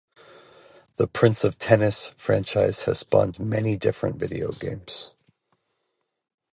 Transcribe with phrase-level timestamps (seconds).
[0.95, 5.13] "The Prince of Tennis" franchise has spawned many different video games.